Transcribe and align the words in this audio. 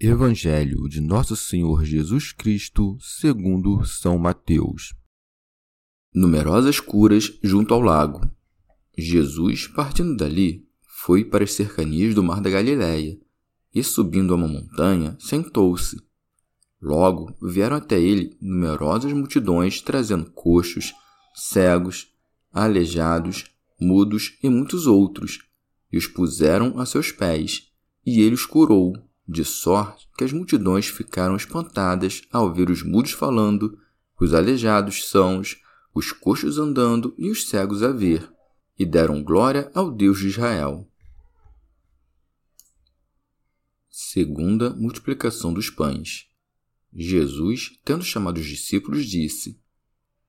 Evangelho 0.00 0.88
de 0.88 1.00
Nosso 1.00 1.36
Senhor 1.36 1.84
Jesus 1.84 2.32
Cristo, 2.32 2.98
segundo 3.00 3.84
São 3.84 4.18
Mateus. 4.18 4.92
Numerosas 6.12 6.80
curas 6.80 7.38
junto 7.44 7.72
ao 7.72 7.80
lago. 7.80 8.28
Jesus, 8.98 9.68
partindo 9.68 10.16
dali, 10.16 10.66
foi 11.04 11.24
para 11.24 11.44
as 11.44 11.52
cercanias 11.52 12.12
do 12.12 12.24
mar 12.24 12.40
da 12.40 12.50
Galiléia 12.50 13.16
e, 13.72 13.84
subindo 13.84 14.34
a 14.34 14.36
uma 14.36 14.48
montanha, 14.48 15.16
sentou-se. 15.20 15.96
Logo 16.82 17.32
vieram 17.40 17.76
até 17.76 17.98
ele 17.98 18.36
numerosas 18.42 19.12
multidões 19.12 19.80
trazendo 19.80 20.28
coxos, 20.32 20.92
cegos, 21.36 22.12
aleijados, 22.52 23.44
mudos 23.80 24.36
e 24.42 24.48
muitos 24.48 24.88
outros, 24.88 25.38
e 25.92 25.96
os 25.96 26.08
puseram 26.08 26.80
a 26.80 26.84
seus 26.84 27.12
pés, 27.12 27.70
e 28.04 28.20
ele 28.20 28.34
os 28.34 28.44
curou 28.44 28.92
de 29.26 29.44
sorte 29.44 30.08
que 30.16 30.24
as 30.24 30.32
multidões 30.32 30.86
ficaram 30.86 31.36
espantadas 31.36 32.22
ao 32.30 32.52
ver 32.52 32.70
os 32.70 32.82
mudos 32.82 33.12
falando, 33.12 33.78
os 34.20 34.34
aleijados 34.34 35.08
sãos, 35.08 35.60
os 35.94 36.12
coxos 36.12 36.58
andando 36.58 37.14
e 37.16 37.30
os 37.30 37.48
cegos 37.48 37.82
a 37.82 37.90
ver, 37.90 38.30
e 38.78 38.84
deram 38.84 39.22
glória 39.22 39.70
ao 39.74 39.90
Deus 39.90 40.18
de 40.18 40.28
Israel. 40.28 40.88
Segunda 43.88 44.70
multiplicação 44.70 45.52
dos 45.52 45.70
pães. 45.70 46.28
Jesus, 46.92 47.78
tendo 47.84 48.04
chamado 48.04 48.38
os 48.38 48.46
discípulos, 48.46 49.06
disse: 49.06 49.60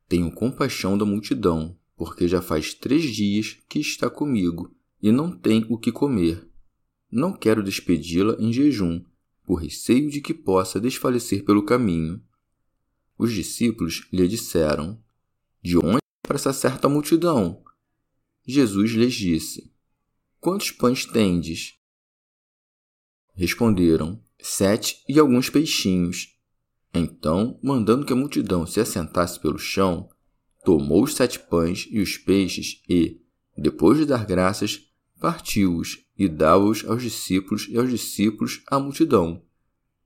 Tenho 0.08 0.32
compaixão 0.32 0.98
da 0.98 1.06
multidão, 1.06 1.78
porque 1.96 2.28
já 2.28 2.42
faz 2.42 2.74
três 2.74 3.04
dias 3.04 3.58
que 3.70 3.80
está 3.80 4.10
comigo 4.10 4.76
e 5.02 5.12
não 5.12 5.32
tem 5.32 5.66
o 5.70 5.78
que 5.78 5.92
comer. 5.92 6.48
Não 7.16 7.32
quero 7.32 7.64
despedi-la 7.64 8.36
em 8.38 8.52
jejum, 8.52 9.02
por 9.46 9.56
receio 9.56 10.10
de 10.10 10.20
que 10.20 10.34
possa 10.34 10.82
desfalecer 10.82 11.46
pelo 11.46 11.64
caminho. 11.64 12.22
Os 13.18 13.32
discípulos 13.32 14.06
lhe 14.12 14.28
disseram: 14.28 15.02
De 15.64 15.78
onde 15.78 16.02
para 16.22 16.36
essa 16.36 16.52
certa 16.52 16.90
multidão? 16.90 17.64
Jesus 18.46 18.92
lhes 18.92 19.14
disse: 19.14 19.74
Quantos 20.42 20.72
pães 20.72 21.06
tendes? 21.06 21.76
Responderam: 23.34 24.22
Sete 24.38 25.02
e 25.08 25.18
alguns 25.18 25.50
peixinhos. 25.50 26.38
Então, 26.94 27.58
mandando 27.64 28.06
que 28.06 28.12
a 28.12 28.18
multidão 28.18 28.68
se 28.68 28.82
assentasse 28.82 29.40
pelo 29.40 29.58
chão, 29.58 30.10
tomou 30.66 31.06
os 31.06 31.16
sete 31.16 31.40
pães 31.40 31.88
e 31.90 32.02
os 32.02 32.18
peixes 32.18 32.84
e, 32.90 33.22
depois 33.58 33.98
de 33.98 34.06
dar 34.06 34.26
graças, 34.26 34.94
partiu-os 35.20 36.06
e 36.18 36.28
dava-os 36.28 36.86
aos 36.86 37.02
discípulos 37.02 37.68
e 37.70 37.78
aos 37.78 37.90
discípulos 37.90 38.64
à 38.68 38.80
multidão. 38.80 39.42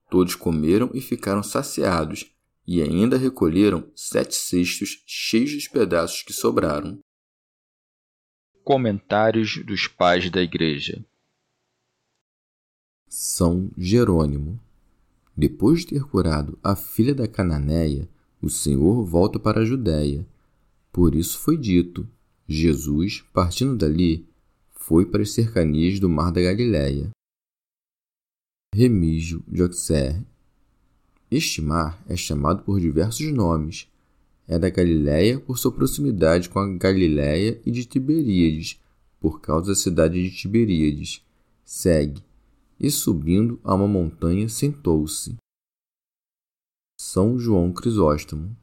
Todos 0.09 0.35
comeram 0.35 0.89
e 0.93 1.01
ficaram 1.01 1.43
saciados, 1.43 2.31
e 2.65 2.81
ainda 2.81 3.17
recolheram 3.17 3.91
sete 3.95 4.35
cestos 4.35 5.03
cheios 5.05 5.53
dos 5.53 5.67
pedaços 5.67 6.23
que 6.23 6.33
sobraram. 6.33 6.99
Comentários 8.63 9.63
dos 9.65 9.87
Pais 9.87 10.29
da 10.29 10.41
Igreja 10.41 11.03
São 13.07 13.71
Jerônimo 13.75 14.59
Depois 15.35 15.79
de 15.79 15.87
ter 15.87 16.03
curado 16.03 16.59
a 16.63 16.75
filha 16.75 17.15
da 17.15 17.27
Cananeia, 17.27 18.07
o 18.41 18.49
Senhor 18.49 19.03
volta 19.03 19.39
para 19.39 19.61
a 19.61 19.65
Judéia. 19.65 20.27
Por 20.91 21.15
isso 21.15 21.39
foi 21.39 21.57
dito: 21.57 22.07
Jesus, 22.47 23.23
partindo 23.33 23.75
dali, 23.75 24.28
foi 24.79 25.05
para 25.05 25.21
as 25.21 25.31
cercanias 25.31 25.99
do 25.99 26.09
Mar 26.09 26.31
da 26.31 26.41
Galileia. 26.41 27.09
Remígio 28.73 29.43
de 29.47 29.61
Auxerre 29.61 30.25
Este 31.29 31.61
mar 31.61 32.03
é 32.07 32.15
chamado 32.15 32.63
por 32.63 32.79
diversos 32.79 33.31
nomes. 33.31 33.87
É 34.47 34.57
da 34.57 34.69
Galileia 34.69 35.39
por 35.39 35.59
sua 35.59 35.71
proximidade 35.71 36.49
com 36.49 36.59
a 36.59 36.77
Galileia 36.77 37.61
e 37.65 37.71
de 37.71 37.85
Tiberíades, 37.85 38.79
por 39.19 39.41
causa 39.41 39.67
da 39.67 39.75
cidade 39.75 40.23
de 40.23 40.35
Tiberíades. 40.35 41.23
Segue, 41.63 42.23
e 42.79 42.89
subindo 42.89 43.59
a 43.63 43.75
uma 43.75 43.87
montanha 43.87 44.49
sentou-se. 44.49 45.35
São 46.99 47.37
João 47.37 47.71
Crisóstomo 47.71 48.55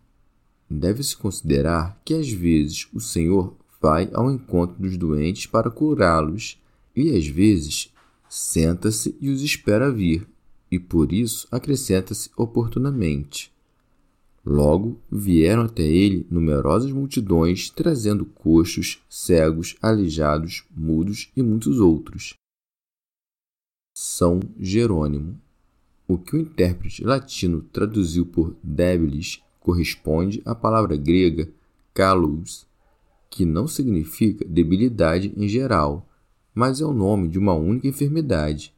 Deve-se 0.69 1.17
considerar 1.17 2.01
que 2.05 2.13
às 2.13 2.29
vezes 2.29 2.89
o 2.93 3.01
Senhor 3.01 3.57
vai 3.87 4.11
ao 4.13 4.29
encontro 4.33 4.75
dos 4.81 4.97
doentes 4.97 5.47
para 5.47 5.71
curá-los 5.71 6.61
e 6.95 7.17
às 7.17 7.25
vezes 7.25 7.95
senta-se 8.29 9.17
e 9.21 9.31
os 9.31 9.43
espera 9.43 9.93
vir, 9.93 10.27
e 10.69 10.77
por 10.77 11.13
isso 11.13 11.47
acrescenta-se 11.53 12.29
oportunamente. 12.37 13.53
Logo 14.45 15.01
vieram 15.09 15.63
até 15.63 15.85
ele 15.85 16.27
numerosas 16.29 16.91
multidões, 16.91 17.71
trazendo 17.71 18.27
coxos, 18.27 19.01
cegos, 19.09 19.77
aleijados, 19.81 20.65
mudos 20.77 21.31
e 21.37 21.43
muitos 21.43 21.79
outros. 21.79 22.35
São 23.97 24.41
Jerônimo. 24.59 25.41
O 26.09 26.19
que 26.19 26.35
o 26.35 26.41
intérprete 26.41 27.05
latino 27.05 27.61
traduziu 27.61 28.27
por 28.27 28.57
débiles 28.63 29.41
corresponde 29.61 30.43
à 30.45 30.57
palavra 30.57 30.97
grega 30.97 31.49
kalos, 31.95 32.67
que 33.31 33.45
não 33.45 33.67
significa 33.67 34.45
debilidade 34.45 35.33
em 35.37 35.49
geral, 35.49 36.09
mas 36.55 36.81
é 36.81 36.85
o 36.85 36.93
nome 36.93 37.29
de 37.29 37.39
uma 37.39 37.55
única 37.55 37.87
enfermidade. 37.87 38.75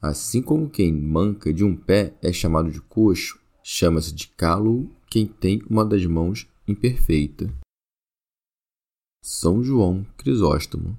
Assim 0.00 0.40
como 0.40 0.70
quem 0.70 0.92
manca 0.92 1.52
de 1.52 1.64
um 1.64 1.76
pé 1.76 2.14
é 2.22 2.32
chamado 2.32 2.70
de 2.70 2.80
coxo, 2.80 3.38
chama-se 3.62 4.14
de 4.14 4.28
calo 4.28 4.90
quem 5.10 5.26
tem 5.26 5.62
uma 5.68 5.84
das 5.84 6.04
mãos 6.06 6.46
imperfeita. 6.66 7.52
São 9.22 9.62
João 9.62 10.06
Crisóstomo. 10.16 10.96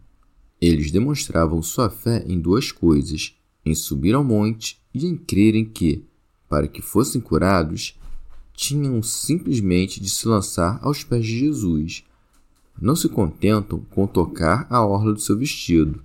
Eles 0.62 0.92
demonstravam 0.92 1.62
sua 1.62 1.90
fé 1.90 2.24
em 2.28 2.40
duas 2.40 2.72
coisas: 2.72 3.36
em 3.66 3.74
subir 3.74 4.14
ao 4.14 4.24
monte 4.24 4.80
e 4.94 5.06
em 5.06 5.16
crerem 5.16 5.66
que, 5.66 6.06
para 6.48 6.68
que 6.68 6.82
fossem 6.82 7.22
curados, 7.22 7.98
tinham 8.54 9.02
simplesmente 9.02 10.02
de 10.02 10.10
se 10.10 10.28
lançar 10.28 10.80
aos 10.84 11.04
pés 11.04 11.26
de 11.26 11.40
Jesus 11.40 12.04
não 12.82 12.96
se 12.96 13.10
contentam 13.10 13.80
com 13.90 14.08
tocar 14.08 14.66
a 14.70 14.86
orla 14.86 15.14
do 15.14 15.20
seu 15.20 15.38
vestido, 15.38 16.04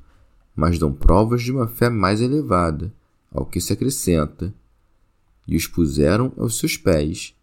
mas 0.54 0.78
dão 0.78 0.92
provas 0.92 1.42
de 1.42 1.52
uma 1.52 1.66
fé 1.66 1.88
mais 1.88 2.20
elevada, 2.20 2.92
ao 3.32 3.44
que 3.44 3.60
se 3.60 3.72
acrescenta, 3.72 4.54
e 5.46 5.56
os 5.56 5.66
puseram 5.66 6.32
aos 6.36 6.58
seus 6.58 6.76
pés. 6.76 7.34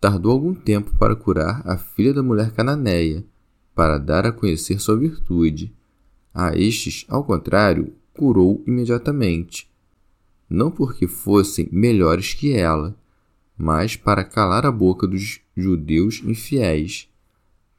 Tardou 0.00 0.32
algum 0.32 0.54
tempo 0.54 0.96
para 0.96 1.16
curar 1.16 1.62
a 1.66 1.76
filha 1.76 2.14
da 2.14 2.22
mulher 2.22 2.52
cananeia, 2.52 3.24
para 3.74 3.98
dar 3.98 4.26
a 4.26 4.32
conhecer 4.32 4.80
sua 4.80 4.96
virtude. 4.96 5.72
A 6.32 6.56
estes, 6.56 7.04
ao 7.08 7.24
contrário, 7.24 7.92
curou 8.12 8.62
imediatamente, 8.66 9.68
não 10.48 10.70
porque 10.70 11.06
fossem 11.06 11.68
melhores 11.70 12.34
que 12.34 12.52
ela, 12.52 12.96
mas 13.56 13.96
para 13.96 14.24
calar 14.24 14.64
a 14.64 14.72
boca 14.72 15.06
dos 15.06 15.40
judeus 15.56 16.22
infiéis 16.24 17.08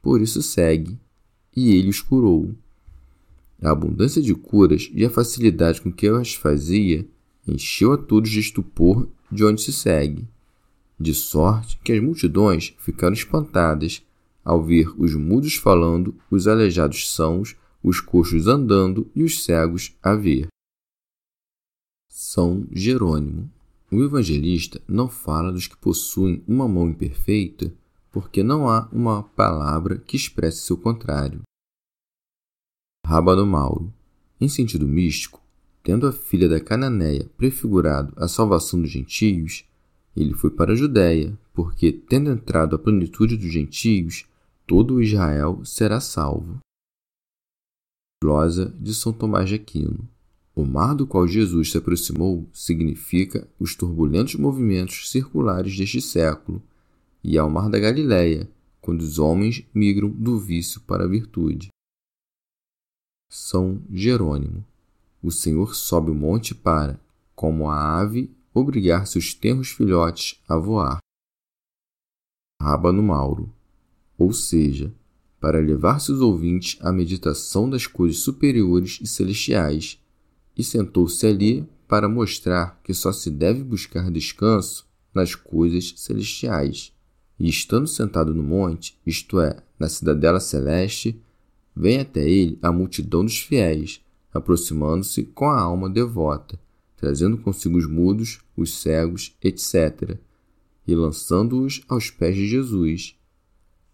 por 0.02 0.20
isso 0.20 0.42
segue, 0.42 0.98
e 1.56 1.72
ele 1.76 1.88
os 1.88 2.00
curou. 2.00 2.54
A 3.62 3.70
abundância 3.70 4.22
de 4.22 4.34
curas 4.34 4.90
e 4.94 5.04
a 5.04 5.10
facilidade 5.10 5.80
com 5.80 5.92
que 5.92 6.06
eu 6.06 6.16
as 6.16 6.34
fazia 6.34 7.06
encheu 7.46 7.92
a 7.92 7.98
todos 7.98 8.30
de 8.30 8.40
estupor 8.40 9.08
de 9.30 9.44
onde 9.44 9.60
se 9.60 9.72
segue, 9.72 10.26
de 10.98 11.14
sorte 11.14 11.78
que 11.84 11.92
as 11.92 12.02
multidões 12.02 12.74
ficaram 12.78 13.14
espantadas 13.14 14.02
ao 14.44 14.64
ver 14.64 14.90
os 14.98 15.14
mudos 15.14 15.56
falando, 15.56 16.14
os 16.30 16.48
aleijados 16.48 17.10
sãos, 17.10 17.56
os 17.82 18.00
coxos 18.00 18.46
andando 18.46 19.10
e 19.14 19.22
os 19.22 19.44
cegos 19.44 19.96
a 20.02 20.14
ver. 20.14 20.48
São 22.08 22.66
Jerônimo. 22.72 23.50
O 23.92 24.02
evangelista 24.02 24.80
não 24.86 25.08
fala 25.08 25.52
dos 25.52 25.66
que 25.66 25.76
possuem 25.76 26.42
uma 26.46 26.68
mão 26.68 26.88
imperfeita, 26.88 27.72
porque 28.10 28.42
não 28.42 28.68
há 28.68 28.88
uma 28.92 29.22
palavra 29.22 29.98
que 29.98 30.16
expresse 30.16 30.62
seu 30.62 30.76
contrário. 30.76 31.42
Rábano 33.06 33.46
Mauro. 33.46 33.92
Em 34.40 34.48
sentido 34.48 34.86
místico, 34.86 35.40
tendo 35.82 36.06
a 36.06 36.12
filha 36.12 36.48
da 36.48 36.60
Cananeia 36.60 37.28
prefigurado 37.36 38.12
a 38.16 38.28
salvação 38.28 38.80
dos 38.80 38.90
gentios, 38.90 39.64
ele 40.16 40.34
foi 40.34 40.50
para 40.50 40.72
a 40.72 40.76
Judéia, 40.76 41.38
porque, 41.52 41.92
tendo 41.92 42.30
entrado 42.30 42.74
a 42.74 42.78
plenitude 42.78 43.36
dos 43.36 43.52
gentios, 43.52 44.26
todo 44.66 44.94
o 44.94 45.02
Israel 45.02 45.64
será 45.64 46.00
salvo. 46.00 46.58
Glosa 48.22 48.74
de 48.78 48.94
São 48.94 49.12
Tomás 49.12 49.48
de 49.48 49.54
Aquino. 49.54 50.08
O 50.54 50.64
mar 50.64 50.94
do 50.94 51.06
qual 51.06 51.26
Jesus 51.26 51.70
se 51.70 51.78
aproximou 51.78 52.46
significa 52.52 53.48
os 53.58 53.74
turbulentos 53.74 54.34
movimentos 54.34 55.10
circulares 55.10 55.76
deste 55.76 56.00
século, 56.00 56.62
e 57.22 57.38
ao 57.38 57.50
mar 57.50 57.68
da 57.68 57.78
Galileia, 57.78 58.50
quando 58.80 59.02
os 59.02 59.18
homens 59.18 59.64
migram 59.74 60.10
do 60.10 60.38
vício 60.38 60.80
para 60.82 61.04
a 61.04 61.08
virtude. 61.08 61.68
São 63.30 63.82
Jerônimo. 63.90 64.64
O 65.22 65.30
Senhor 65.30 65.74
sobe 65.74 66.10
o 66.10 66.14
monte 66.14 66.54
para, 66.54 66.98
como 67.34 67.68
a 67.68 68.00
ave, 68.00 68.34
obrigar 68.52 69.06
seus 69.06 69.34
tenros 69.34 69.70
filhotes 69.70 70.40
a 70.48 70.56
voar. 70.56 70.98
Rábano 72.60 73.02
Mauro. 73.02 73.52
Ou 74.18 74.32
seja, 74.32 74.92
para 75.38 75.60
levar 75.60 76.00
seus 76.00 76.20
ouvintes 76.20 76.78
à 76.84 76.92
meditação 76.92 77.68
das 77.70 77.86
coisas 77.86 78.18
superiores 78.18 78.98
e 79.00 79.06
celestiais, 79.06 79.98
e 80.56 80.64
sentou-se 80.64 81.26
ali 81.26 81.66
para 81.88 82.08
mostrar 82.08 82.80
que 82.84 82.92
só 82.92 83.12
se 83.12 83.30
deve 83.30 83.64
buscar 83.64 84.10
descanso 84.10 84.86
nas 85.14 85.34
coisas 85.34 85.94
celestiais. 85.96 86.92
E 87.40 87.48
estando 87.48 87.86
sentado 87.86 88.34
no 88.34 88.42
monte, 88.42 88.98
isto 89.06 89.40
é, 89.40 89.56
na 89.78 89.88
cidadela 89.88 90.38
celeste, 90.38 91.18
vem 91.74 91.98
até 92.00 92.28
ele 92.28 92.58
a 92.60 92.70
multidão 92.70 93.24
dos 93.24 93.38
fiéis, 93.38 94.04
aproximando-se 94.30 95.22
com 95.24 95.46
a 95.46 95.58
alma 95.58 95.88
devota, 95.88 96.60
trazendo 96.98 97.38
consigo 97.38 97.78
os 97.78 97.86
mudos, 97.86 98.40
os 98.54 98.82
cegos, 98.82 99.34
etc., 99.42 100.18
e 100.86 100.94
lançando-os 100.94 101.82
aos 101.88 102.10
pés 102.10 102.36
de 102.36 102.46
Jesus. 102.46 103.16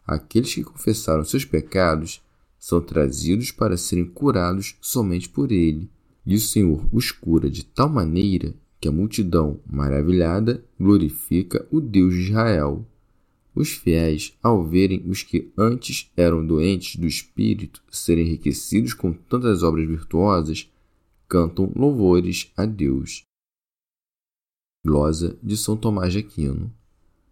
Aqueles 0.04 0.52
que 0.52 0.64
confessaram 0.64 1.24
seus 1.24 1.44
pecados 1.44 2.20
são 2.58 2.80
trazidos 2.80 3.52
para 3.52 3.76
serem 3.76 4.06
curados 4.06 4.76
somente 4.80 5.28
por 5.28 5.52
ele, 5.52 5.88
e 6.24 6.34
o 6.34 6.40
Senhor 6.40 6.84
os 6.92 7.12
cura 7.12 7.48
de 7.48 7.64
tal 7.64 7.88
maneira 7.88 8.52
que 8.80 8.88
a 8.88 8.92
multidão, 8.92 9.60
maravilhada, 9.64 10.64
glorifica 10.80 11.64
o 11.70 11.80
Deus 11.80 12.12
de 12.12 12.22
Israel. 12.22 12.84
Os 13.56 13.70
fiéis, 13.70 14.36
ao 14.42 14.62
verem 14.62 15.02
os 15.08 15.22
que 15.22 15.50
antes 15.56 16.12
eram 16.14 16.46
doentes 16.46 16.96
do 16.96 17.06
espírito 17.06 17.82
serem 17.90 18.26
enriquecidos 18.26 18.92
com 18.92 19.14
tantas 19.14 19.62
obras 19.62 19.88
virtuosas, 19.88 20.70
cantam 21.26 21.72
louvores 21.74 22.52
a 22.54 22.66
Deus. 22.66 23.22
Glosa 24.84 25.38
de 25.42 25.56
São 25.56 25.74
Tomás 25.74 26.12
de 26.12 26.18
Aquino. 26.18 26.70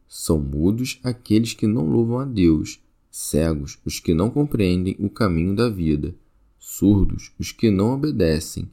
São 0.09 0.41
mudos 0.41 0.99
aqueles 1.05 1.53
que 1.53 1.67
não 1.67 1.87
louvam 1.87 2.19
a 2.19 2.25
Deus, 2.25 2.81
cegos 3.11 3.79
os 3.85 4.01
que 4.01 4.15
não 4.15 4.31
compreendem 4.31 4.97
o 4.99 5.11
caminho 5.11 5.55
da 5.55 5.69
vida, 5.69 6.15
surdos 6.59 7.33
os 7.39 7.53
que 7.53 7.71
não 7.71 7.93
obedecem, 7.93 8.71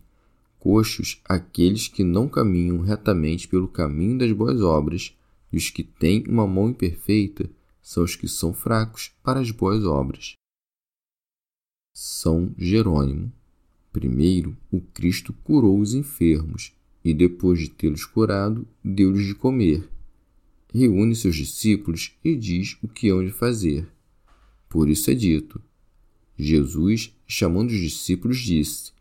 coxos 0.57 1.19
aqueles 1.25 1.89
que 1.89 2.03
não 2.03 2.29
caminham 2.29 2.79
retamente 2.79 3.49
pelo 3.49 3.67
caminho 3.67 4.17
das 4.17 4.31
boas 4.31 4.61
obras, 4.61 5.13
e 5.51 5.57
os 5.57 5.69
que 5.69 5.83
têm 5.83 6.23
uma 6.27 6.47
mão 6.47 6.69
imperfeita 6.69 7.49
são 7.81 8.03
os 8.03 8.15
que 8.15 8.27
são 8.27 8.53
fracos 8.53 9.11
para 9.23 9.39
as 9.39 9.51
boas 9.51 9.83
obras. 9.85 10.35
São 11.93 12.53
Jerônimo. 12.57 13.31
Primeiro, 13.91 14.55
o 14.71 14.79
Cristo 14.79 15.33
curou 15.43 15.79
os 15.79 15.93
enfermos 15.93 16.73
e, 17.03 17.13
depois 17.13 17.59
de 17.59 17.69
tê-los 17.69 18.05
curado, 18.05 18.65
deu-lhes 18.83 19.25
de 19.25 19.35
comer. 19.35 19.89
Reúne 20.73 21.15
seus 21.15 21.35
discípulos 21.35 22.15
e 22.23 22.35
diz 22.35 22.77
o 22.81 22.87
que 22.87 23.09
hão 23.09 23.25
de 23.25 23.31
fazer. 23.31 23.91
Por 24.69 24.87
isso 24.87 25.11
é 25.11 25.13
dito: 25.13 25.61
Jesus, 26.37 27.13
chamando 27.27 27.71
os 27.71 27.79
discípulos, 27.79 28.39
disse: 28.39 28.93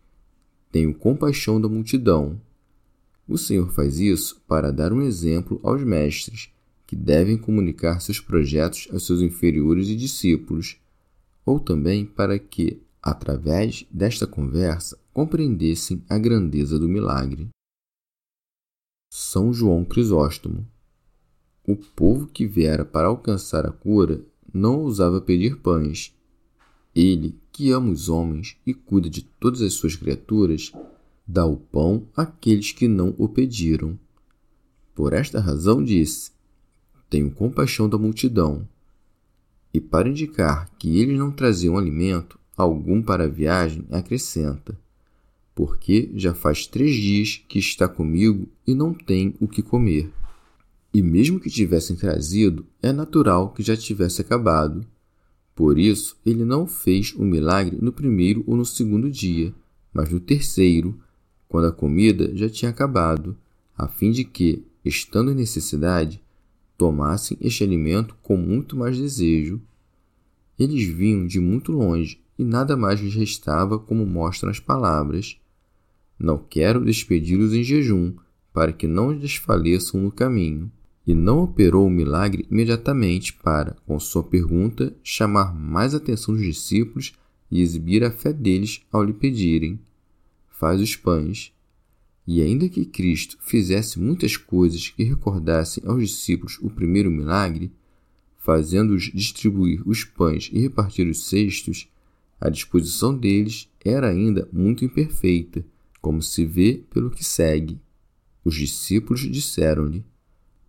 Tenho 0.69 0.93
compaixão 0.93 1.61
da 1.61 1.69
multidão 1.69 2.41
o 3.31 3.37
Senhor 3.37 3.71
faz 3.71 3.97
isso 3.97 4.41
para 4.45 4.71
dar 4.71 4.91
um 4.91 5.01
exemplo 5.01 5.59
aos 5.63 5.81
mestres, 5.83 6.51
que 6.85 6.95
devem 6.95 7.37
comunicar 7.37 8.01
seus 8.01 8.19
projetos 8.19 8.89
aos 8.91 9.05
seus 9.05 9.21
inferiores 9.21 9.87
e 9.87 9.95
discípulos, 9.95 10.77
ou 11.45 11.57
também 11.57 12.05
para 12.05 12.37
que, 12.37 12.81
através 13.01 13.85
desta 13.89 14.27
conversa, 14.27 14.99
compreendessem 15.13 16.03
a 16.09 16.17
grandeza 16.17 16.77
do 16.77 16.89
milagre. 16.89 17.47
São 19.09 19.53
João 19.53 19.85
Crisóstomo. 19.85 20.67
O 21.65 21.75
povo 21.75 22.27
que 22.27 22.45
viera 22.45 22.83
para 22.83 23.07
alcançar 23.07 23.65
a 23.65 23.71
cura 23.71 24.21
não 24.53 24.79
ousava 24.81 25.21
pedir 25.21 25.57
pães. 25.57 26.13
Ele, 26.93 27.39
que 27.51 27.71
ama 27.71 27.91
os 27.91 28.09
homens 28.09 28.57
e 28.65 28.73
cuida 28.73 29.09
de 29.09 29.21
todas 29.21 29.61
as 29.61 29.73
suas 29.73 29.95
criaturas, 29.95 30.71
dá 31.31 31.45
o 31.45 31.55
pão 31.55 32.05
àqueles 32.15 32.73
que 32.73 32.89
não 32.89 33.15
o 33.17 33.29
pediram. 33.29 33.97
Por 34.93 35.13
esta 35.13 35.39
razão 35.39 35.81
disse: 35.81 36.31
Tenho 37.09 37.31
compaixão 37.31 37.87
da 37.87 37.97
multidão. 37.97 38.67
E 39.73 39.79
para 39.79 40.09
indicar 40.09 40.69
que 40.77 40.99
eles 40.99 41.17
não 41.17 41.31
traziam 41.31 41.77
alimento 41.77 42.37
algum 42.57 43.01
para 43.01 43.23
a 43.23 43.29
viagem, 43.29 43.85
acrescenta: 43.89 44.77
Porque 45.55 46.11
já 46.15 46.33
faz 46.33 46.67
três 46.67 46.95
dias 46.95 47.41
que 47.47 47.59
está 47.59 47.87
comigo 47.87 48.47
e 48.67 48.75
não 48.75 48.93
tem 48.93 49.33
o 49.39 49.47
que 49.47 49.61
comer. 49.61 50.11
E 50.93 51.01
mesmo 51.01 51.39
que 51.39 51.49
tivessem 51.49 51.95
trazido, 51.95 52.65
é 52.81 52.91
natural 52.91 53.53
que 53.53 53.63
já 53.63 53.77
tivesse 53.77 54.19
acabado. 54.19 54.85
Por 55.55 55.79
isso, 55.79 56.17
ele 56.25 56.43
não 56.43 56.67
fez 56.67 57.13
o 57.15 57.23
milagre 57.23 57.77
no 57.81 57.93
primeiro 57.93 58.43
ou 58.45 58.57
no 58.57 58.65
segundo 58.65 59.09
dia, 59.09 59.53
mas 59.93 60.09
no 60.09 60.19
terceiro, 60.19 60.99
quando 61.51 61.65
a 61.67 61.71
comida 61.73 62.33
já 62.33 62.49
tinha 62.49 62.71
acabado, 62.71 63.35
a 63.77 63.85
fim 63.85 64.09
de 64.09 64.23
que, 64.23 64.63
estando 64.85 65.31
em 65.31 65.35
necessidade, 65.35 66.21
tomassem 66.77 67.37
este 67.41 67.61
alimento 67.61 68.15
com 68.23 68.37
muito 68.37 68.77
mais 68.77 68.97
desejo. 68.97 69.61
Eles 70.57 70.87
vinham 70.87 71.27
de 71.27 71.41
muito 71.41 71.73
longe 71.73 72.21
e 72.39 72.45
nada 72.45 72.77
mais 72.77 73.01
lhes 73.01 73.13
restava 73.13 73.77
como 73.77 74.05
mostram 74.05 74.49
as 74.49 74.61
palavras. 74.61 75.41
Não 76.17 76.37
quero 76.37 76.85
despedi-los 76.85 77.53
em 77.53 77.65
jejum, 77.65 78.13
para 78.53 78.71
que 78.71 78.87
não 78.87 79.13
desfaleçam 79.13 79.99
no 79.99 80.09
caminho. 80.09 80.71
E 81.05 81.13
não 81.13 81.43
operou 81.43 81.85
o 81.85 81.91
milagre 81.91 82.47
imediatamente 82.49 83.33
para, 83.33 83.75
com 83.85 83.99
sua 83.99 84.23
pergunta, 84.23 84.95
chamar 85.03 85.53
mais 85.53 85.93
atenção 85.93 86.33
dos 86.33 86.45
discípulos 86.45 87.11
e 87.51 87.59
exibir 87.59 88.05
a 88.05 88.11
fé 88.11 88.31
deles 88.31 88.85
ao 88.89 89.03
lhe 89.03 89.11
pedirem 89.11 89.77
faz 90.61 90.79
os 90.79 90.95
pães. 90.95 91.51
E 92.27 92.39
ainda 92.39 92.69
que 92.69 92.85
Cristo 92.85 93.35
fizesse 93.41 93.99
muitas 93.99 94.37
coisas 94.37 94.89
que 94.89 95.03
recordassem 95.03 95.83
aos 95.87 96.07
discípulos 96.07 96.59
o 96.61 96.69
primeiro 96.69 97.09
milagre, 97.09 97.71
fazendo-os 98.37 99.05
distribuir 99.05 99.81
os 99.89 100.03
pães 100.03 100.51
e 100.53 100.59
repartir 100.59 101.07
os 101.07 101.27
cestos, 101.27 101.89
a 102.39 102.47
disposição 102.47 103.17
deles 103.17 103.67
era 103.83 104.07
ainda 104.07 104.47
muito 104.53 104.85
imperfeita, 104.85 105.65
como 105.99 106.21
se 106.21 106.45
vê 106.45 106.83
pelo 106.91 107.09
que 107.09 107.23
segue. 107.23 107.79
Os 108.45 108.53
discípulos 108.53 109.21
disseram-lhe: 109.21 110.05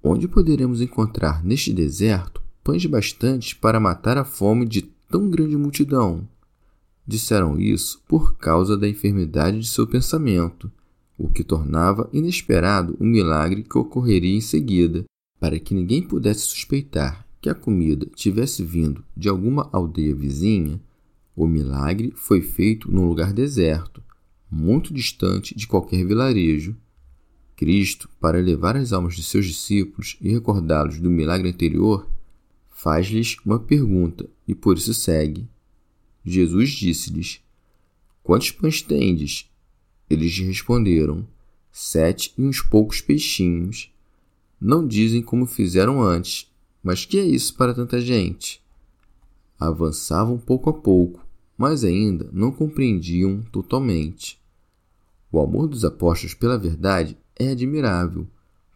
Onde 0.03 0.27
poderemos 0.27 0.81
encontrar 0.81 1.45
neste 1.45 1.71
deserto 1.71 2.43
pães 2.65 2.87
bastantes 2.87 3.53
para 3.53 3.79
matar 3.79 4.17
a 4.17 4.25
fome 4.25 4.65
de 4.65 4.83
tão 5.11 5.29
grande 5.29 5.57
multidão? 5.59 6.27
Disseram 7.07 7.59
isso 7.59 8.03
por 8.07 8.37
causa 8.37 8.77
da 8.77 8.89
enfermidade 8.89 9.59
de 9.59 9.67
seu 9.67 9.87
pensamento, 9.87 10.71
o 11.19 11.29
que 11.29 11.45
tornava 11.45 12.09
inesperado 12.13 12.97
o 12.99 13.05
milagre 13.05 13.63
que 13.63 13.79
ocorreria 13.79 14.37
em 14.37 14.41
seguida, 14.41 15.05
para 15.39 15.59
que 15.59 15.75
ninguém 15.75 16.03
pudesse 16.03 16.43
suspeitar 16.43 17.27
que 17.41 17.51
a 17.51 17.55
comida 17.55 18.07
tivesse 18.15 18.63
vindo 18.63 19.05
de 19.17 19.29
alguma 19.29 19.69
aldeia 19.73 20.15
vizinha. 20.15 20.81
O 21.35 21.47
milagre 21.47 22.13
foi 22.15 22.41
feito 22.41 22.91
num 22.91 23.07
lugar 23.07 23.33
deserto, 23.33 24.01
muito 24.49 24.95
distante 24.95 25.57
de 25.57 25.67
qualquer 25.67 26.07
vilarejo. 26.07 26.77
Cristo, 27.57 28.09
para 28.21 28.39
elevar 28.39 28.77
as 28.77 28.93
almas 28.93 29.17
de 29.17 29.25
seus 29.25 29.47
discípulos 29.47 30.17
e 30.21 30.31
recordá-los 30.31 31.01
do 31.01 31.11
milagre 31.11 31.49
anterior, 31.49 32.09
faz-lhes 32.71 33.37
uma 33.45 33.59
pergunta 33.59 34.29
e 34.47 34.55
por 34.55 34.77
isso 34.77 34.95
segue. 34.95 35.49
Jesus 36.25 36.71
disse-lhes: 36.71 37.41
Quantos 38.23 38.51
pães 38.51 38.83
tendes? 38.83 39.51
Eles 40.09 40.33
lhe 40.33 40.45
responderam: 40.47 41.27
Sete 41.71 42.33
e 42.37 42.43
uns 42.43 42.61
poucos 42.61 43.01
peixinhos. 43.01 43.91
Não 44.61 44.87
dizem 44.87 45.23
como 45.23 45.47
fizeram 45.47 46.03
antes, 46.03 46.51
mas 46.83 47.05
que 47.05 47.19
é 47.19 47.25
isso 47.25 47.55
para 47.57 47.75
tanta 47.75 48.01
gente? 48.01 48.63
Avançavam 49.59 50.39
pouco 50.39 50.71
a 50.71 50.73
pouco, 50.73 51.27
mas 51.57 51.83
ainda 51.85 52.29
não 52.33 52.53
compreendiam 52.53 53.43
totalmente. 53.51 54.41
O 55.31 55.41
amor 55.41 55.67
dos 55.67 55.85
apóstolos 55.85 56.35
pela 56.35 56.59
verdade 56.59 57.17
é 57.39 57.49
admirável, 57.49 58.27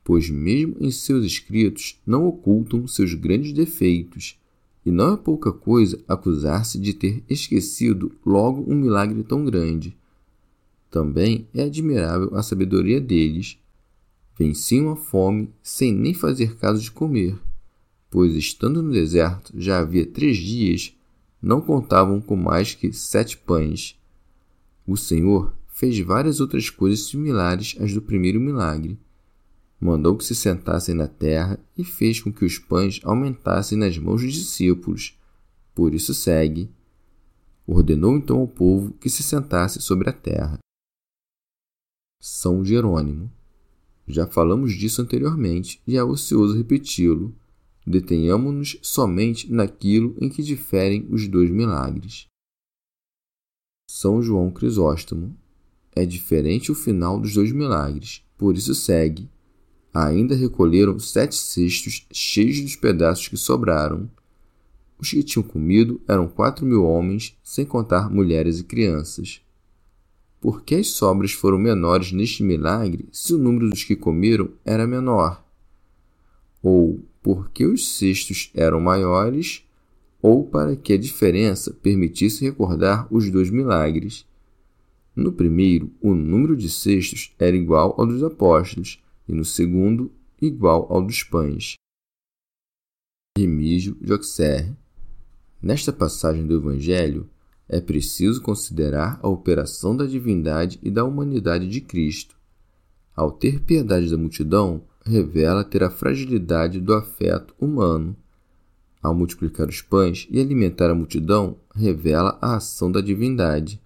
pois, 0.02 0.30
mesmo 0.30 0.76
em 0.80 0.90
seus 0.90 1.26
escritos, 1.26 2.00
não 2.06 2.26
ocultam 2.26 2.86
seus 2.86 3.12
grandes 3.12 3.52
defeitos, 3.52 4.38
e 4.86 4.90
não 4.92 5.14
é 5.14 5.16
pouca 5.16 5.52
coisa 5.52 6.00
acusar-se 6.06 6.78
de 6.78 6.94
ter 6.94 7.24
esquecido 7.28 8.12
logo 8.24 8.64
um 8.72 8.76
milagre 8.76 9.24
tão 9.24 9.44
grande. 9.44 9.96
Também 10.88 11.48
é 11.52 11.64
admirável 11.64 12.32
a 12.36 12.42
sabedoria 12.42 13.00
deles. 13.00 13.58
Venciam 14.38 14.92
a 14.92 14.96
fome 14.96 15.50
sem 15.60 15.92
nem 15.92 16.14
fazer 16.14 16.56
caso 16.56 16.80
de 16.80 16.92
comer, 16.92 17.36
pois, 18.08 18.34
estando 18.36 18.80
no 18.80 18.92
deserto 18.92 19.52
já 19.56 19.80
havia 19.80 20.06
três 20.06 20.36
dias, 20.36 20.94
não 21.42 21.60
contavam 21.60 22.20
com 22.20 22.36
mais 22.36 22.72
que 22.72 22.92
sete 22.92 23.36
pães. 23.36 23.98
O 24.86 24.96
Senhor 24.96 25.52
fez 25.66 25.98
várias 25.98 26.38
outras 26.38 26.70
coisas 26.70 27.06
similares 27.06 27.76
às 27.80 27.92
do 27.92 28.00
primeiro 28.00 28.40
milagre. 28.40 28.96
Mandou 29.80 30.16
que 30.16 30.24
se 30.24 30.34
sentassem 30.34 30.94
na 30.94 31.06
terra 31.06 31.58
e 31.76 31.84
fez 31.84 32.20
com 32.20 32.32
que 32.32 32.44
os 32.44 32.58
pães 32.58 33.00
aumentassem 33.04 33.76
nas 33.76 33.98
mãos 33.98 34.22
dos 34.22 34.32
discípulos. 34.32 35.18
Por 35.74 35.94
isso 35.94 36.14
segue. 36.14 36.70
Ordenou 37.66 38.16
então 38.16 38.38
ao 38.38 38.48
povo 38.48 38.92
que 38.94 39.10
se 39.10 39.22
sentasse 39.22 39.80
sobre 39.80 40.08
a 40.08 40.12
terra. 40.12 40.58
São 42.20 42.64
Jerônimo. 42.64 43.30
Já 44.08 44.26
falamos 44.26 44.72
disso 44.72 45.02
anteriormente 45.02 45.82
e 45.86 45.96
é 45.96 46.02
ocioso 46.02 46.56
repeti-lo. 46.56 47.34
Detenhamo-nos 47.86 48.78
somente 48.82 49.52
naquilo 49.52 50.16
em 50.20 50.28
que 50.28 50.42
diferem 50.42 51.06
os 51.10 51.28
dois 51.28 51.50
milagres. 51.50 52.26
São 53.88 54.22
João 54.22 54.50
Crisóstomo 54.50 55.36
é 55.94 56.04
diferente 56.04 56.72
o 56.72 56.74
final 56.74 57.20
dos 57.20 57.32
dois 57.32 57.52
milagres, 57.52 58.24
por 58.36 58.56
isso 58.56 58.74
segue. 58.74 59.30
Ainda 59.98 60.34
recolheram 60.34 60.98
sete 60.98 61.34
cestos 61.36 62.06
cheios 62.12 62.60
dos 62.60 62.76
pedaços 62.76 63.28
que 63.28 63.36
sobraram. 63.38 64.10
Os 64.98 65.08
que 65.08 65.22
tinham 65.22 65.42
comido 65.42 65.98
eram 66.06 66.28
quatro 66.28 66.66
mil 66.66 66.84
homens, 66.84 67.34
sem 67.42 67.64
contar 67.64 68.10
mulheres 68.10 68.60
e 68.60 68.64
crianças. 68.64 69.40
Por 70.38 70.60
que 70.60 70.74
as 70.74 70.88
sobras 70.88 71.32
foram 71.32 71.56
menores 71.56 72.12
neste 72.12 72.42
milagre 72.42 73.08
se 73.10 73.32
o 73.32 73.38
número 73.38 73.70
dos 73.70 73.84
que 73.84 73.96
comeram 73.96 74.50
era 74.66 74.86
menor? 74.86 75.42
Ou 76.62 77.00
por 77.22 77.48
que 77.50 77.64
os 77.64 77.96
cestos 77.96 78.50
eram 78.52 78.78
maiores? 78.78 79.64
Ou 80.20 80.44
para 80.44 80.76
que 80.76 80.92
a 80.92 80.98
diferença 80.98 81.72
permitisse 81.72 82.44
recordar 82.44 83.08
os 83.10 83.30
dois 83.30 83.48
milagres? 83.48 84.26
No 85.14 85.32
primeiro, 85.32 85.90
o 86.02 86.14
número 86.14 86.54
de 86.54 86.68
cestos 86.68 87.32
era 87.38 87.56
igual 87.56 87.94
ao 87.96 88.06
dos 88.06 88.22
apóstolos, 88.22 89.00
e 89.28 89.32
no 89.32 89.44
segundo, 89.44 90.12
igual 90.40 90.86
ao 90.90 91.04
dos 91.04 91.22
pães. 91.22 91.74
Remígio 93.36 93.96
Auxerre. 94.10 94.74
Nesta 95.60 95.92
passagem 95.92 96.46
do 96.46 96.56
Evangelho, 96.56 97.28
é 97.68 97.80
preciso 97.80 98.40
considerar 98.40 99.18
a 99.22 99.28
operação 99.28 99.96
da 99.96 100.06
divindade 100.06 100.78
e 100.82 100.90
da 100.90 101.04
humanidade 101.04 101.68
de 101.68 101.80
Cristo. 101.80 102.36
Ao 103.14 103.32
ter 103.32 103.60
piedade 103.60 104.10
da 104.10 104.16
multidão, 104.16 104.82
revela 105.04 105.64
ter 105.64 105.82
a 105.82 105.90
fragilidade 105.90 106.80
do 106.80 106.94
afeto 106.94 107.54
humano. 107.58 108.16
Ao 109.02 109.14
multiplicar 109.14 109.68
os 109.68 109.82
pães 109.82 110.26
e 110.30 110.40
alimentar 110.40 110.90
a 110.90 110.94
multidão, 110.94 111.56
revela 111.74 112.38
a 112.40 112.56
ação 112.56 112.90
da 112.90 113.00
divindade. 113.00 113.80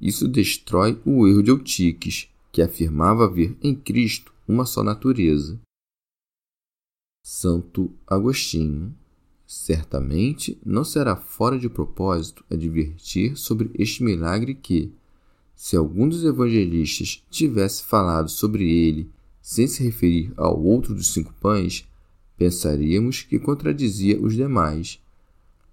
Isso 0.00 0.26
destrói 0.26 1.00
o 1.04 1.26
erro 1.26 1.42
de 1.42 1.50
Eutiques, 1.50 2.28
que 2.52 2.62
afirmava 2.62 3.24
haver 3.24 3.56
em 3.62 3.74
Cristo 3.74 4.32
uma 4.50 4.66
só 4.66 4.82
natureza. 4.82 5.60
Santo 7.22 7.92
Agostinho. 8.06 8.94
Certamente 9.46 10.60
não 10.64 10.84
será 10.84 11.16
fora 11.16 11.58
de 11.58 11.68
propósito 11.68 12.44
advertir 12.48 13.36
sobre 13.36 13.70
este 13.74 14.04
milagre 14.04 14.54
que, 14.54 14.92
se 15.56 15.76
algum 15.76 16.08
dos 16.08 16.24
evangelistas 16.24 17.24
tivesse 17.28 17.82
falado 17.82 18.28
sobre 18.28 18.70
ele 18.70 19.10
sem 19.42 19.66
se 19.66 19.82
referir 19.82 20.32
ao 20.36 20.62
outro 20.62 20.94
dos 20.94 21.12
cinco 21.12 21.34
pães, 21.40 21.88
pensaríamos 22.36 23.22
que 23.22 23.40
contradizia 23.40 24.20
os 24.20 24.34
demais 24.34 25.00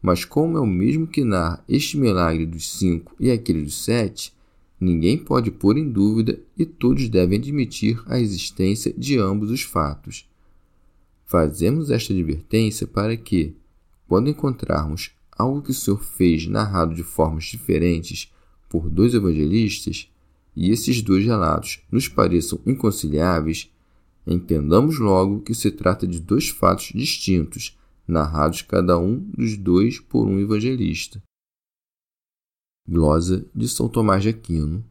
mas 0.02 0.24
como 0.24 0.58
é 0.58 0.62
o 0.62 0.66
mesmo 0.66 1.08
que 1.08 1.24
narra 1.24 1.64
este 1.68 1.98
milagre 1.98 2.46
dos 2.46 2.78
cinco 2.78 3.16
e 3.20 3.32
aquele 3.32 3.64
dos 3.64 3.84
sete, 3.84 4.34
ninguém 4.80 5.18
pode 5.18 5.52
pôr 5.52 5.78
em 5.78 5.90
dúvida 5.90 6.40
e 6.58 6.66
todos 6.66 7.10
devem 7.10 7.40
admitir 7.40 8.02
a 8.06 8.20
existência 8.20 8.94
de 8.98 9.18
ambos 9.18 9.52
os 9.52 9.62
fatos. 9.62 10.30
Fazemos 11.26 11.92
esta 11.92 12.14
advertência 12.14 12.88
para 12.88 13.18
que, 13.18 13.56
quando 14.08 14.30
encontrarmos 14.30 15.12
algo 15.38 15.62
que 15.62 15.72
o 15.72 15.74
Senhor 15.74 16.02
fez 16.02 16.48
narrado 16.48 16.96
de 16.96 17.04
formas 17.04 17.46
diferentes 17.46 18.32
por 18.70 18.90
dois 18.90 19.14
evangelistas, 19.14 20.10
e 20.56 20.72
esses 20.72 21.04
dois 21.04 21.24
relatos 21.24 21.84
nos 21.92 22.08
pareçam 22.08 22.60
inconciliáveis, 22.66 23.72
entendamos 24.26 24.98
logo 24.98 25.42
que 25.42 25.54
se 25.54 25.70
trata 25.70 26.08
de 26.08 26.20
dois 26.20 26.50
fatos 26.50 26.92
distintos 26.96 27.78
narrados 28.08 28.64
cada 28.64 28.98
um 28.98 29.20
dos 29.38 29.56
dois 29.56 30.00
por 30.00 30.26
um 30.26 30.40
evangelista. 30.40 31.22
Glosa 32.90 33.46
de 33.54 33.68
São 33.68 33.90
Tomás 33.90 34.24
de 34.24 34.30
Aquino. 34.30 34.82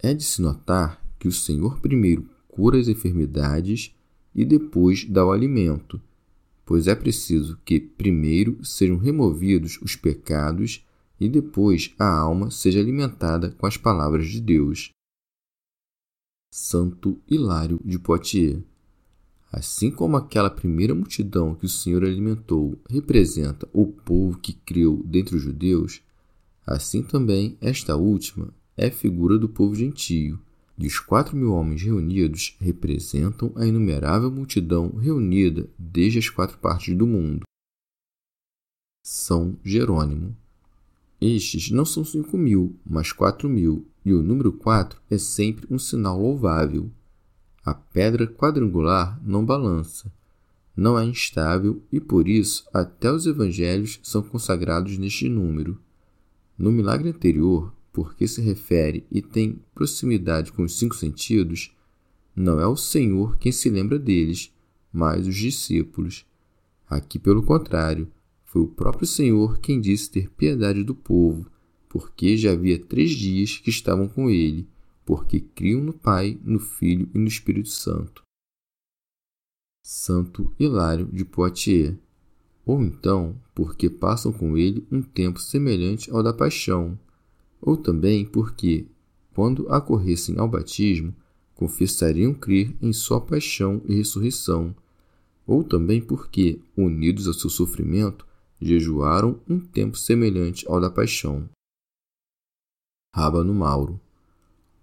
É 0.00 0.12
de 0.12 0.24
se 0.24 0.42
notar 0.42 1.00
que 1.20 1.28
o 1.28 1.32
Senhor 1.32 1.78
primeiro 1.80 2.28
cura 2.48 2.80
as 2.80 2.88
enfermidades 2.88 3.94
e 4.34 4.44
depois 4.44 5.04
dá 5.04 5.24
o 5.24 5.30
alimento, 5.30 6.02
pois 6.66 6.88
é 6.88 6.94
preciso 6.96 7.56
que 7.64 7.78
primeiro 7.78 8.64
sejam 8.64 8.96
removidos 8.96 9.78
os 9.80 9.94
pecados 9.94 10.84
e 11.20 11.28
depois 11.28 11.94
a 11.96 12.12
alma 12.12 12.50
seja 12.50 12.80
alimentada 12.80 13.52
com 13.52 13.66
as 13.66 13.76
palavras 13.76 14.26
de 14.26 14.40
Deus. 14.40 14.90
Santo 16.52 17.20
Hilário 17.30 17.80
de 17.84 18.00
Poitiers 18.00 18.64
Assim 19.52 19.90
como 19.90 20.16
aquela 20.16 20.50
primeira 20.50 20.94
multidão 20.94 21.54
que 21.54 21.66
o 21.66 21.68
Senhor 21.68 22.02
alimentou 22.02 22.80
representa 22.88 23.68
o 23.72 23.86
povo 23.86 24.38
que 24.38 24.54
criou 24.54 25.02
dentre 25.04 25.36
os 25.36 25.42
judeus, 25.42 26.02
assim 26.66 27.02
também 27.02 27.56
esta 27.60 27.96
última 27.96 28.52
é 28.76 28.90
figura 28.90 29.38
do 29.38 29.48
povo 29.48 29.74
gentio, 29.74 30.40
e 30.78 30.86
os 30.86 30.98
quatro 30.98 31.36
mil 31.36 31.52
homens 31.52 31.82
reunidos 31.82 32.56
representam 32.58 33.52
a 33.54 33.66
inumerável 33.66 34.30
multidão 34.30 34.96
reunida 34.96 35.68
desde 35.78 36.18
as 36.18 36.28
quatro 36.28 36.58
partes 36.58 36.96
do 36.96 37.06
mundo. 37.06 37.42
São 39.04 39.56
Jerônimo. 39.64 40.36
Estes 41.20 41.70
não 41.70 41.84
são 41.84 42.04
cinco 42.04 42.36
mil, 42.36 42.76
mas 42.84 43.12
quatro 43.12 43.48
mil, 43.48 43.86
e 44.04 44.12
o 44.12 44.22
número 44.22 44.52
quatro 44.52 45.00
é 45.10 45.18
sempre 45.18 45.66
um 45.70 45.78
sinal 45.78 46.20
louvável. 46.20 46.90
A 47.64 47.74
pedra 47.74 48.26
quadrangular 48.26 49.20
não 49.24 49.44
balança, 49.44 50.12
não 50.76 50.98
é 50.98 51.04
instável 51.04 51.82
e 51.92 52.00
por 52.00 52.26
isso 52.26 52.66
até 52.72 53.10
os 53.12 53.26
evangelhos 53.26 54.00
são 54.02 54.22
consagrados 54.22 54.96
neste 54.98 55.28
número. 55.28 55.78
No 56.62 56.70
milagre 56.70 57.08
anterior, 57.08 57.74
porque 57.92 58.28
se 58.28 58.40
refere 58.40 59.04
e 59.10 59.20
tem 59.20 59.58
proximidade 59.74 60.52
com 60.52 60.62
os 60.62 60.78
cinco 60.78 60.94
sentidos, 60.94 61.74
não 62.36 62.60
é 62.60 62.66
o 62.68 62.76
Senhor 62.76 63.36
quem 63.36 63.50
se 63.50 63.68
lembra 63.68 63.98
deles, 63.98 64.54
mas 64.92 65.26
os 65.26 65.34
discípulos. 65.34 66.24
Aqui, 66.88 67.18
pelo 67.18 67.42
contrário, 67.42 68.06
foi 68.44 68.62
o 68.62 68.68
próprio 68.68 69.08
Senhor 69.08 69.58
quem 69.58 69.80
disse 69.80 70.08
ter 70.08 70.30
piedade 70.30 70.84
do 70.84 70.94
povo, 70.94 71.50
porque 71.88 72.36
já 72.36 72.52
havia 72.52 72.78
três 72.78 73.10
dias 73.10 73.58
que 73.58 73.70
estavam 73.70 74.06
com 74.08 74.30
ele 74.30 74.68
porque 75.04 75.40
criam 75.40 75.82
no 75.82 75.92
Pai, 75.92 76.38
no 76.44 76.60
Filho 76.60 77.10
e 77.12 77.18
no 77.18 77.26
Espírito 77.26 77.70
Santo. 77.70 78.22
Santo 79.84 80.54
Hilário 80.60 81.06
de 81.06 81.24
Poitiers. 81.24 81.96
Ou 82.64 82.82
então, 82.82 83.36
porque 83.54 83.90
passam 83.90 84.32
com 84.32 84.56
ele 84.56 84.86
um 84.90 85.02
tempo 85.02 85.40
semelhante 85.40 86.10
ao 86.10 86.22
da 86.22 86.32
paixão, 86.32 86.98
ou 87.60 87.76
também 87.76 88.24
porque, 88.24 88.86
quando 89.34 89.68
acorressem 89.68 90.38
ao 90.38 90.48
batismo, 90.48 91.14
confessariam 91.54 92.34
crer 92.34 92.74
em 92.80 92.92
sua 92.92 93.20
paixão 93.20 93.82
e 93.86 93.94
ressurreição, 93.94 94.74
ou 95.46 95.64
também 95.64 96.00
porque, 96.00 96.60
unidos 96.76 97.26
ao 97.26 97.34
seu 97.34 97.50
sofrimento, 97.50 98.26
jejuaram 98.60 99.40
um 99.48 99.58
tempo 99.58 99.96
semelhante 99.96 100.64
ao 100.68 100.80
da 100.80 100.88
paixão. 100.88 101.48
Rábano 103.14 103.52
Mauro. 103.52 104.00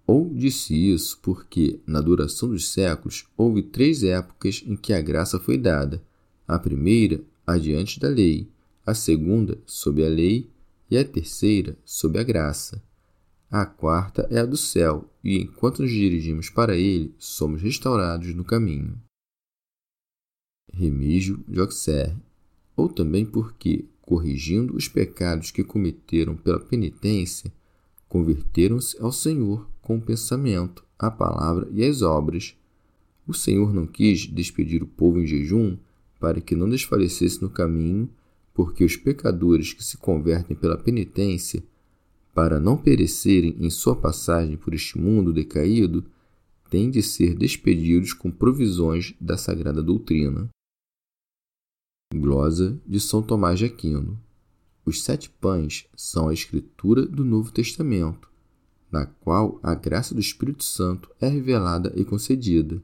Ou 0.06 0.28
disse 0.28 0.74
isso 0.74 1.18
porque, 1.22 1.80
na 1.86 2.00
duração 2.00 2.48
dos 2.48 2.68
séculos, 2.68 3.26
houve 3.36 3.62
três 3.62 4.02
épocas 4.02 4.62
em 4.66 4.76
que 4.76 4.92
a 4.92 5.00
graça 5.00 5.38
foi 5.38 5.56
dada: 5.56 6.02
a 6.46 6.58
primeira, 6.58 7.22
adiante 7.54 7.98
da 8.00 8.08
lei, 8.08 8.48
a 8.84 8.94
segunda, 8.94 9.58
sob 9.66 10.04
a 10.04 10.08
lei, 10.08 10.50
e 10.90 10.98
a 10.98 11.04
terceira, 11.04 11.78
sob 11.84 12.18
a 12.18 12.22
graça. 12.22 12.82
A 13.50 13.64
quarta 13.64 14.26
é 14.30 14.40
a 14.40 14.46
do 14.46 14.56
céu, 14.56 15.08
e 15.22 15.38
enquanto 15.38 15.82
nos 15.82 15.90
dirigimos 15.90 16.50
para 16.50 16.76
ele, 16.76 17.14
somos 17.18 17.62
restaurados 17.62 18.34
no 18.34 18.44
caminho. 18.44 19.00
Remígio 20.72 21.44
de 21.48 21.60
Auxerre 21.60 22.16
ou 22.76 22.88
também 22.88 23.26
porque, 23.26 23.84
corrigindo 24.00 24.74
os 24.74 24.88
pecados 24.88 25.50
que 25.50 25.62
cometeram 25.62 26.34
pela 26.36 26.58
penitência, 26.58 27.52
converteram-se 28.08 29.00
ao 29.00 29.12
Senhor 29.12 29.68
com 29.82 29.98
o 29.98 30.00
pensamento, 30.00 30.84
a 30.98 31.10
palavra 31.10 31.68
e 31.72 31.84
as 31.84 32.02
obras. 32.02 32.56
O 33.26 33.34
Senhor 33.34 33.74
não 33.74 33.86
quis 33.86 34.26
despedir 34.26 34.82
o 34.82 34.86
povo 34.86 35.20
em 35.20 35.26
jejum 35.26 35.76
para 36.20 36.40
que 36.40 36.54
não 36.54 36.68
desfalecesse 36.68 37.40
no 37.40 37.48
caminho, 37.48 38.08
porque 38.52 38.84
os 38.84 38.94
pecadores 38.94 39.72
que 39.72 39.82
se 39.82 39.96
convertem 39.96 40.54
pela 40.54 40.76
penitência, 40.76 41.64
para 42.34 42.60
não 42.60 42.76
perecerem 42.76 43.56
em 43.58 43.70
sua 43.70 43.96
passagem 43.96 44.56
por 44.56 44.74
este 44.74 44.98
mundo 44.98 45.32
decaído, 45.32 46.04
têm 46.68 46.90
de 46.90 47.02
ser 47.02 47.34
despedidos 47.34 48.12
com 48.12 48.30
provisões 48.30 49.14
da 49.18 49.36
sagrada 49.36 49.82
doutrina. 49.82 50.48
Glosa 52.14 52.78
de 52.86 53.00
São 53.00 53.22
Tomás 53.22 53.58
de 53.58 53.64
Aquino. 53.64 54.20
Os 54.84 55.02
sete 55.02 55.30
pães 55.30 55.86
são 55.96 56.28
a 56.28 56.34
escritura 56.34 57.06
do 57.06 57.24
Novo 57.24 57.50
Testamento, 57.50 58.28
na 58.90 59.06
qual 59.06 59.58
a 59.62 59.74
graça 59.74 60.14
do 60.14 60.20
Espírito 60.20 60.64
Santo 60.64 61.10
é 61.20 61.28
revelada 61.28 61.92
e 61.96 62.04
concedida. 62.04 62.82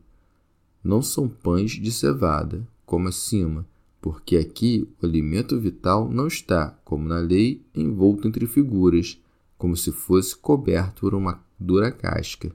Não 0.82 1.02
são 1.02 1.28
pães 1.28 1.72
de 1.72 1.90
cevada, 1.90 2.66
como 2.86 3.08
acima, 3.08 3.66
porque 4.00 4.36
aqui 4.36 4.88
o 5.02 5.04
alimento 5.04 5.58
vital 5.58 6.08
não 6.08 6.28
está, 6.28 6.70
como 6.84 7.08
na 7.08 7.18
lei, 7.18 7.60
envolto 7.74 8.28
entre 8.28 8.46
figuras, 8.46 9.20
como 9.58 9.76
se 9.76 9.90
fosse 9.90 10.36
coberto 10.36 11.00
por 11.00 11.14
uma 11.14 11.44
dura 11.58 11.90
casca. 11.90 12.52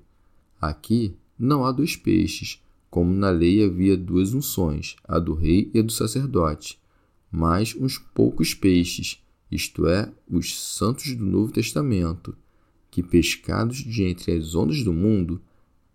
Aqui 0.60 1.14
não 1.38 1.66
há 1.66 1.72
dois 1.72 1.96
peixes, 1.96 2.62
como 2.90 3.14
na 3.14 3.30
lei 3.30 3.64
havia 3.64 3.98
duas 3.98 4.34
unções, 4.34 4.96
a 5.04 5.20
do 5.20 5.34
rei 5.34 5.70
e 5.74 5.80
a 5.80 5.82
do 5.82 5.92
sacerdote, 5.92 6.80
mais 7.32 7.76
uns 7.76 7.98
poucos 7.98 8.54
peixes, 8.54 9.22
isto 9.52 9.88
é, 9.88 10.12
os 10.30 10.58
santos 10.58 11.16
do 11.16 11.26
Novo 11.26 11.52
Testamento, 11.52 12.36
que, 12.90 13.02
pescados 13.02 13.78
de 13.78 14.04
entre 14.04 14.34
as 14.34 14.56
ondas 14.56 14.84
do 14.84 14.94
mundo, 14.94 15.42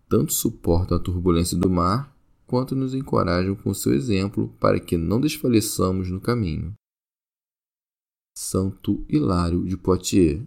tanto 0.09 0.33
suportam 0.33 0.97
a 0.97 0.99
turbulência 0.99 1.57
do 1.57 1.69
mar, 1.69 2.15
quanto 2.47 2.73
nos 2.73 2.95
encorajam 2.95 3.53
com 3.55 3.73
seu 3.73 3.93
exemplo 3.93 4.47
para 4.59 4.79
que 4.79 4.97
não 4.97 5.19
desfaleçamos 5.19 6.09
no 6.09 6.21
caminho. 6.21 6.73
Santo 8.35 9.05
Hilário 9.09 9.65
de 9.65 9.75
Poitiers 9.75 10.41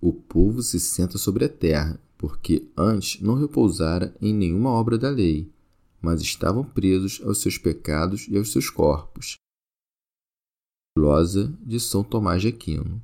O 0.00 0.12
povo 0.12 0.62
se 0.62 0.80
senta 0.80 1.18
sobre 1.18 1.44
a 1.44 1.48
terra, 1.48 2.00
porque 2.16 2.66
antes 2.76 3.20
não 3.20 3.34
repousara 3.34 4.16
em 4.20 4.32
nenhuma 4.32 4.70
obra 4.70 4.96
da 4.96 5.10
lei, 5.10 5.52
mas 6.00 6.22
estavam 6.22 6.64
presos 6.64 7.20
aos 7.24 7.40
seus 7.40 7.58
pecados 7.58 8.26
e 8.28 8.36
aos 8.36 8.50
seus 8.50 8.70
corpos. 8.70 9.36
Glosa 10.96 11.52
de 11.60 11.78
São 11.78 12.02
Tomás 12.02 12.42
de 12.42 12.48
Aquino. 12.48 13.02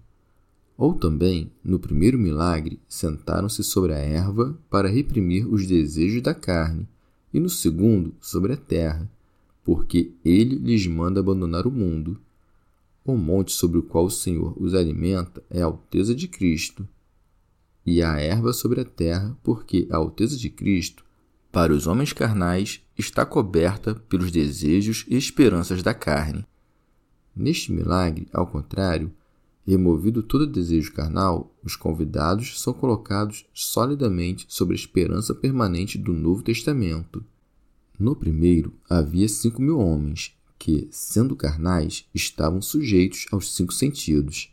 Ou 0.76 0.94
também, 0.94 1.52
no 1.62 1.78
primeiro 1.78 2.18
milagre, 2.18 2.80
sentaram-se 2.88 3.62
sobre 3.62 3.92
a 3.92 3.98
erva 3.98 4.58
para 4.68 4.88
reprimir 4.88 5.46
os 5.46 5.66
desejos 5.66 6.20
da 6.22 6.34
carne, 6.34 6.88
e 7.34 7.40
no 7.40 7.50
segundo, 7.50 8.14
sobre 8.20 8.52
a 8.52 8.56
terra, 8.56 9.10
porque 9.64 10.12
ele 10.24 10.54
lhes 10.54 10.86
manda 10.86 11.20
abandonar 11.20 11.66
o 11.66 11.70
mundo. 11.70 12.18
O 13.04 13.16
monte 13.16 13.52
sobre 13.52 13.78
o 13.78 13.82
qual 13.82 14.06
o 14.06 14.10
Senhor 14.10 14.54
os 14.56 14.72
alimenta 14.72 15.42
é 15.50 15.60
a 15.60 15.66
alteza 15.66 16.14
de 16.14 16.28
Cristo, 16.28 16.88
e 17.84 18.00
a 18.00 18.18
erva 18.18 18.54
sobre 18.54 18.80
a 18.80 18.84
terra, 18.84 19.36
porque 19.42 19.86
a 19.90 19.96
alteza 19.96 20.38
de 20.38 20.48
Cristo 20.48 21.04
para 21.54 21.72
os 21.72 21.86
homens 21.86 22.12
carnais, 22.12 22.82
está 22.98 23.24
coberta 23.24 23.94
pelos 23.94 24.32
desejos 24.32 25.06
e 25.08 25.16
esperanças 25.16 25.84
da 25.84 25.94
carne. 25.94 26.44
Neste 27.34 27.70
milagre, 27.70 28.26
ao 28.32 28.44
contrário, 28.44 29.12
removido 29.66 30.22
todo 30.22 30.46
desejo 30.46 30.92
carnal, 30.92 31.54
os 31.62 31.74
convidados 31.76 32.60
são 32.60 32.72
colocados 32.72 33.46
solidamente 33.54 34.46
sobre 34.48 34.74
a 34.74 34.78
esperança 34.78 35.34
permanente 35.34 35.96
do 35.96 36.12
Novo 36.12 36.42
Testamento. 36.42 37.24
No 37.98 38.14
primeiro, 38.14 38.72
havia 38.88 39.28
cinco 39.28 39.62
mil 39.62 39.78
homens, 39.78 40.36
que, 40.58 40.88
sendo 40.90 41.36
carnais, 41.36 42.06
estavam 42.14 42.60
sujeitos 42.60 43.26
aos 43.30 43.54
cinco 43.54 43.72
sentidos. 43.72 44.52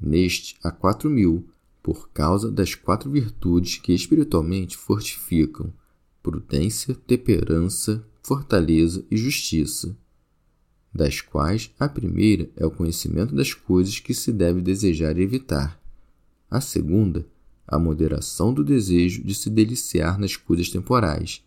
Neste, 0.00 0.56
há 0.62 0.70
quatro 0.70 1.08
mil, 1.08 1.48
por 1.82 2.08
causa 2.10 2.50
das 2.50 2.74
quatro 2.74 3.10
virtudes 3.10 3.78
que 3.78 3.92
espiritualmente 3.92 4.76
fortificam 4.76 5.72
prudência, 6.22 6.94
temperança, 7.06 8.04
fortaleza 8.20 9.04
e 9.08 9.16
justiça, 9.16 9.96
das 10.96 11.20
quais 11.20 11.70
a 11.78 11.88
primeira 11.88 12.48
é 12.56 12.64
o 12.64 12.70
conhecimento 12.70 13.34
das 13.34 13.52
coisas 13.52 14.00
que 14.00 14.14
se 14.14 14.32
deve 14.32 14.60
desejar 14.60 15.18
evitar. 15.18 15.80
A 16.50 16.60
segunda, 16.60 17.26
a 17.66 17.78
moderação 17.78 18.52
do 18.52 18.64
desejo 18.64 19.22
de 19.22 19.34
se 19.34 19.50
deliciar 19.50 20.18
nas 20.18 20.36
coisas 20.36 20.70
temporais. 20.70 21.44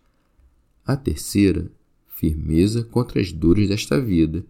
A 0.85 0.95
terceira, 0.95 1.71
firmeza 2.07 2.83
contra 2.83 3.21
as 3.21 3.31
dores 3.31 3.69
desta 3.69 3.99
vida. 3.99 4.45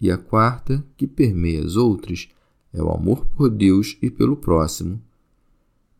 E 0.00 0.10
a 0.10 0.18
quarta, 0.18 0.84
que 0.96 1.06
permeia 1.06 1.64
as 1.64 1.76
outras, 1.76 2.28
é 2.72 2.82
o 2.82 2.90
amor 2.90 3.24
por 3.26 3.48
Deus 3.48 3.96
e 4.02 4.10
pelo 4.10 4.36
próximo. 4.36 5.00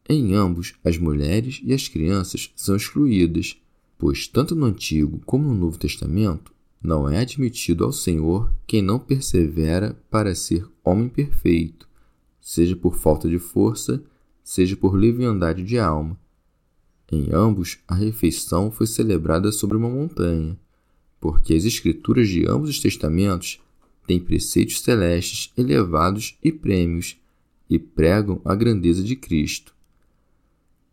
Em 0.09 0.35
ambos, 0.35 0.75
as 0.85 0.99
mulheres 0.99 1.61
e 1.65 1.73
as 1.73 1.89
crianças 1.89 2.53
são 2.57 2.77
excluídas, 2.77 3.57
pois 3.97 4.27
tanto 4.27 4.55
no 4.55 4.67
Antigo 4.67 5.21
como 5.25 5.45
no 5.45 5.55
Novo 5.55 5.79
Testamento 5.79 6.54
não 6.85 7.09
é 7.09 7.19
admitido 7.19 7.83
ao 7.83 7.93
Senhor 7.93 8.53
quem 8.67 8.83
não 8.83 8.99
persevera 8.99 9.99
para 10.11 10.35
ser 10.35 10.69
homem 10.85 11.09
perfeito, 11.09 11.89
seja 12.39 12.77
por 12.77 12.95
falta 12.95 13.27
de 13.27 13.39
força, 13.39 14.05
seja 14.43 14.77
por 14.77 14.95
leviandade 14.95 15.65
de 15.65 15.79
alma. 15.79 16.21
Em 17.11 17.29
ambos, 17.33 17.79
a 17.89 17.95
refeição 17.95 18.71
foi 18.71 18.87
celebrada 18.87 19.51
sobre 19.51 19.79
uma 19.79 19.89
montanha, 19.89 20.59
porque 21.19 21.55
as 21.55 21.65
escrituras 21.65 22.29
de 22.29 22.47
ambos 22.47 22.69
os 22.69 22.79
testamentos 22.79 23.59
têm 24.07 24.21
preceitos 24.21 24.83
celestes 24.83 25.51
elevados 25.57 26.39
e 26.45 26.53
prêmios 26.53 27.17
e 27.71 27.79
pregam 27.79 28.43
a 28.45 28.55
grandeza 28.55 29.03
de 29.03 29.17
Cristo 29.17 29.75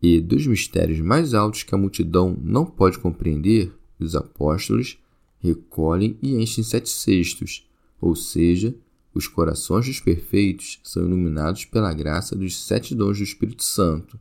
e 0.02 0.20
dos 0.20 0.46
mistérios 0.46 1.00
mais 1.00 1.34
altos 1.34 1.62
que 1.62 1.74
a 1.74 1.78
multidão 1.78 2.36
não 2.42 2.64
pode 2.64 2.98
compreender, 2.98 3.72
os 4.00 4.16
apóstolos 4.16 4.98
recolhem 5.42 6.16
e 6.22 6.36
enchem 6.36 6.62
sete 6.62 6.88
cestos, 6.88 7.68
ou 8.00 8.14
seja, 8.14 8.74
os 9.14 9.26
corações 9.26 9.86
dos 9.86 10.00
perfeitos 10.00 10.80
são 10.82 11.04
iluminados 11.04 11.64
pela 11.64 11.92
graça 11.92 12.34
dos 12.34 12.64
sete 12.64 12.94
dons 12.94 13.18
do 13.18 13.24
Espírito 13.24 13.64
Santo. 13.64 14.18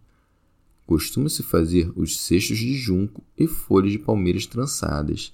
Costuma-se 0.85 1.43
fazer 1.43 1.91
os 1.95 2.19
cestos 2.19 2.57
de 2.57 2.73
junco 2.73 3.23
e 3.37 3.47
folhas 3.47 3.91
de 3.91 3.99
palmeiras 3.99 4.45
trançadas. 4.45 5.33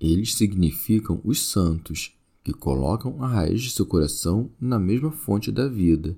Eles 0.00 0.34
significam 0.34 1.20
os 1.24 1.40
santos, 1.40 2.16
que 2.44 2.52
colocam 2.52 3.22
a 3.24 3.26
raiz 3.26 3.62
de 3.62 3.70
seu 3.70 3.86
coração 3.86 4.50
na 4.60 4.78
mesma 4.78 5.10
fonte 5.10 5.50
da 5.50 5.66
vida 5.66 6.16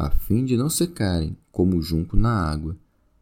a 0.00 0.08
fim 0.08 0.46
de 0.46 0.56
não 0.56 0.70
secarem 0.70 1.36
como 1.52 1.76
o 1.76 1.82
junco 1.82 2.16
na 2.16 2.32
água, 2.32 2.74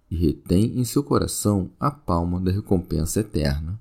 e 0.09 0.17
retém 0.17 0.79
em 0.79 0.85
seu 0.85 1.03
coração 1.03 1.73
a 1.79 1.91
palma 1.91 2.41
da 2.41 2.53
recompensa 2.53 3.19
eterna. 3.19 3.81